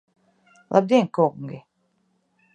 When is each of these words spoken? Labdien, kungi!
Labdien, 0.71 1.07
kungi! 1.15 1.57